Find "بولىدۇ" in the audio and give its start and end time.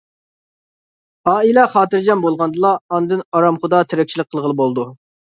4.63-4.87